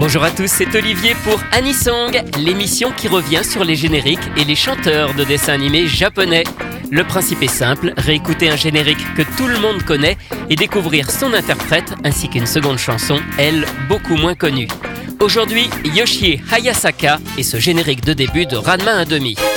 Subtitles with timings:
[0.00, 4.54] Bonjour à tous, c'est Olivier pour Anisong, l'émission qui revient sur les génériques et les
[4.54, 6.44] chanteurs de dessins animés japonais.
[6.90, 10.16] Le principe est simple, réécouter un générique que tout le monde connaît
[10.48, 14.68] et découvrir son interprète ainsi qu'une seconde chanson, elle, beaucoup moins connue.
[15.20, 19.49] Aujourd'hui, Yoshie Hayasaka et ce générique de début de Ranma 1,5.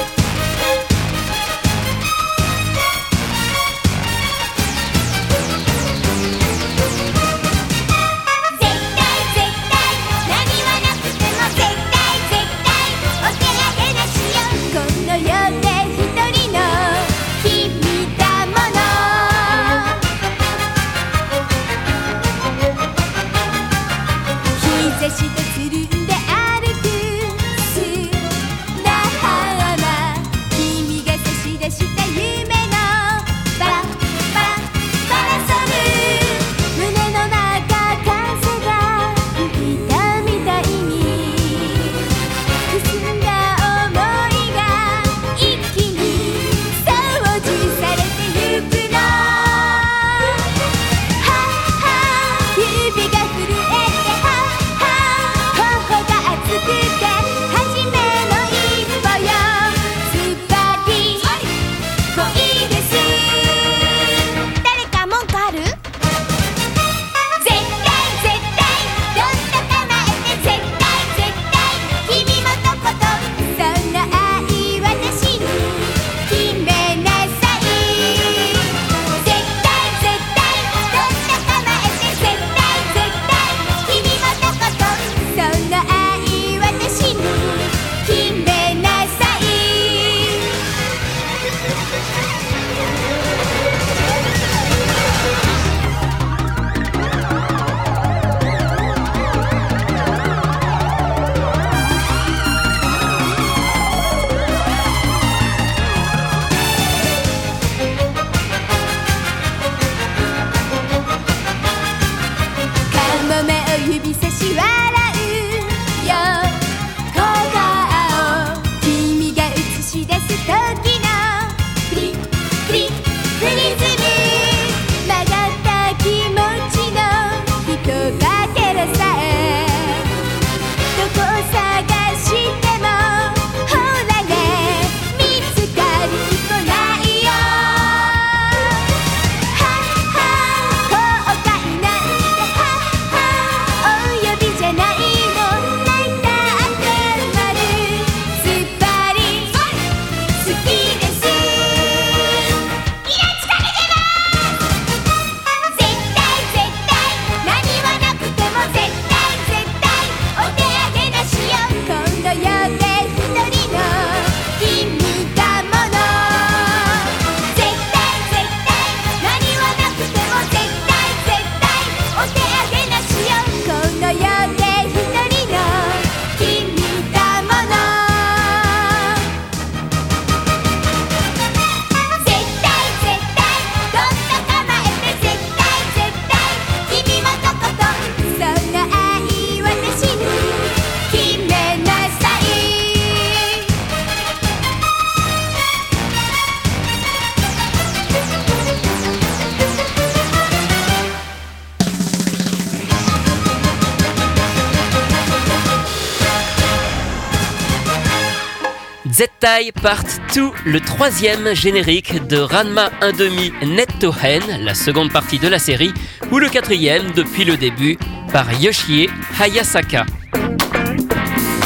[209.24, 210.04] 'Z-Tai Part
[210.36, 215.60] 2, le troisième générique de Ranma 1.5 Net to Hen, la seconde partie de la
[215.60, 215.94] série,
[216.30, 217.98] ou le quatrième depuis le début
[218.34, 219.10] par Yoshie
[219.40, 220.06] Hayasaka.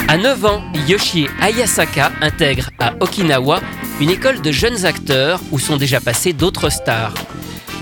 [0.07, 3.59] À 9 ans, Yoshie Hayasaka intègre à Okinawa
[4.01, 7.16] une école de jeunes acteurs où sont déjà passés d'autres stars.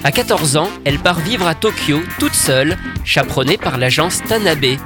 [0.05, 4.77] À 14 ans, elle part vivre à Tokyo toute seule, chaperonnée par l'agence Tanabe.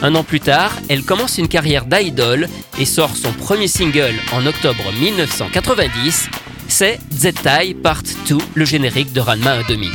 [0.00, 2.48] Un an plus tard, elle commence une carrière d'idol
[2.78, 6.28] et sort son premier single en octobre 1990.
[6.68, 9.90] C'est Z-Tai Part 2, le générique de Ranma 1.5.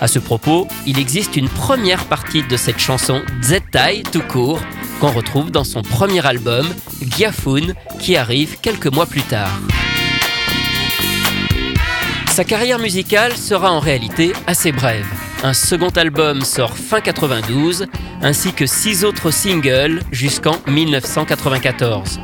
[0.00, 4.60] À ce propos, il existe une première partie de cette chanson Z-Tai tout court
[5.00, 6.66] qu'on retrouve dans son premier album,
[7.02, 9.60] Gyafun, qui arrive quelques mois plus tard.
[12.30, 15.06] Sa carrière musicale sera en réalité assez brève.
[15.44, 17.84] Un second album sort fin 92,
[18.22, 22.18] ainsi que six autres singles jusqu'en 1994.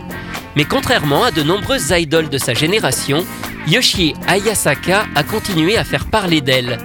[0.57, 3.27] Mais contrairement à de nombreuses idoles de sa génération,
[3.67, 6.79] Yoshi Ayasaka a continué à faire parler d'elle.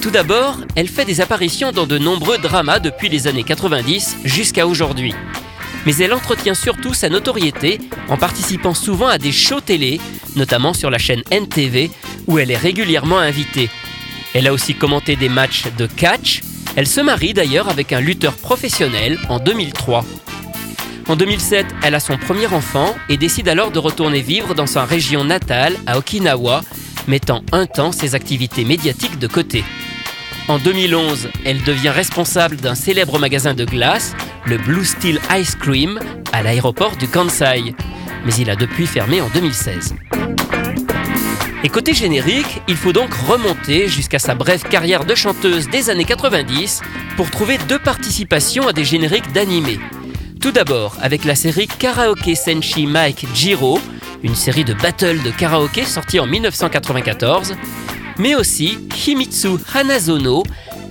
[0.00, 4.66] Tout d'abord, elle fait des apparitions dans de nombreux dramas depuis les années 90 jusqu'à
[4.66, 5.14] aujourd'hui.
[5.84, 7.78] Mais elle entretient surtout sa notoriété
[8.08, 10.00] en participant souvent à des shows télé,
[10.34, 11.90] notamment sur la chaîne NTV,
[12.26, 13.68] où elle est régulièrement invitée.
[14.34, 16.42] Elle a aussi commenté des matchs de catch.
[16.74, 20.04] Elle se marie d'ailleurs avec un lutteur professionnel en 2003.
[21.06, 24.84] En 2007, elle a son premier enfant et décide alors de retourner vivre dans sa
[24.84, 26.62] région natale, à Okinawa,
[27.06, 29.64] mettant un temps ses activités médiatiques de côté.
[30.48, 34.14] En 2011, elle devient responsable d'un célèbre magasin de glace,
[34.46, 36.00] le Blue Steel Ice Cream,
[36.32, 37.74] à l'aéroport du Kansai.
[38.26, 39.94] Mais il a depuis fermé en 2016.
[41.64, 46.04] Et côté générique, il faut donc remonter jusqu'à sa brève carrière de chanteuse des années
[46.04, 46.82] 90
[47.16, 49.80] pour trouver deux participations à des génériques d'animés.
[50.42, 53.80] Tout d'abord avec la série Karaoke Senshi Mike Jiro,
[54.22, 57.54] une série de battles de karaoké sortie en 1994,
[58.18, 60.42] mais aussi Himitsu Hanazono,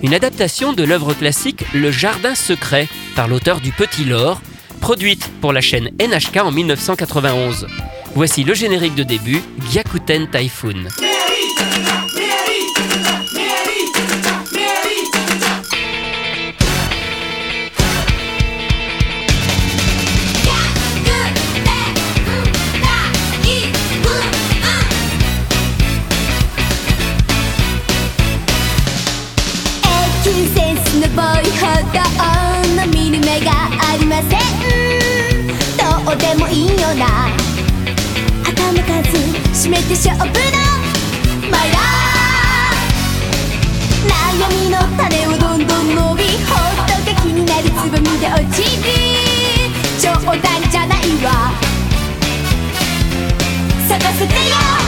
[0.02, 4.40] une adaptation de l'œuvre classique Le Jardin secret par l'auteur du Petit Lore,
[4.80, 7.68] produite pour la chaîne NHK en 1991.
[8.14, 10.84] Voici le générique de début, Gyakuten Typhoon.
[39.52, 40.30] 締めて勝負の
[41.50, 41.78] マイラ
[44.08, 48.90] 悩みの種をどんどん伸びほっとけ気になるつぼみで落ちる
[50.00, 50.40] 冗談
[50.70, 51.52] じゃないわ
[53.88, 54.83] 咲かせてよ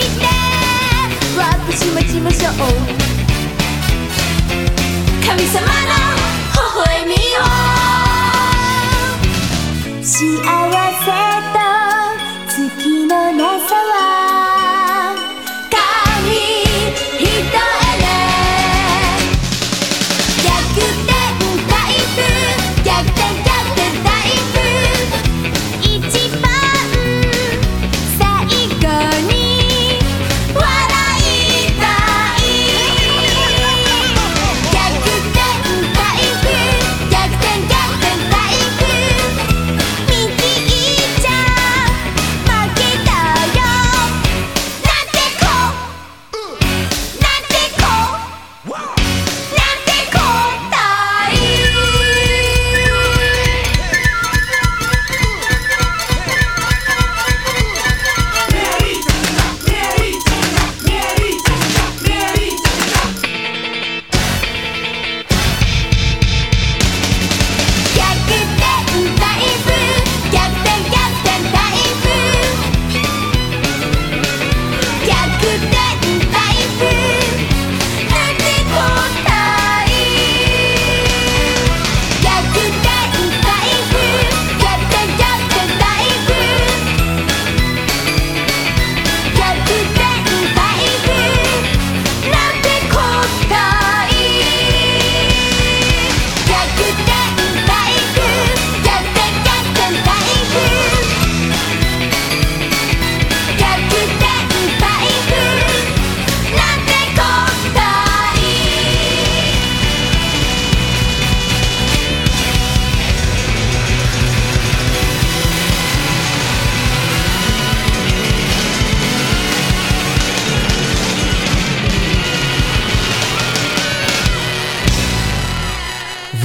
[0.00, 0.26] して
[1.38, 2.54] ワンプしましましょう。
[5.24, 5.66] 神様の
[6.52, 7.16] ほほ笑みを。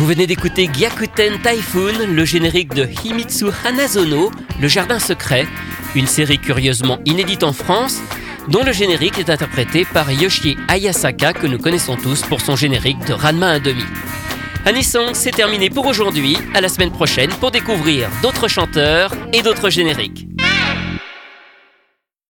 [0.09, 5.45] Venez d'écouter Gyakuten Typhoon, le générique de Himitsu Hanazono, Le Jardin Secret,
[5.93, 7.99] une série curieusement inédite en France,
[8.47, 13.05] dont le générique est interprété par Yoshi Ayasaka, que nous connaissons tous pour son générique
[13.05, 13.75] de Ranma 1.5.
[14.65, 16.35] Anisong, c'est terminé pour aujourd'hui.
[16.55, 20.28] À la semaine prochaine pour découvrir d'autres chanteurs et d'autres génériques.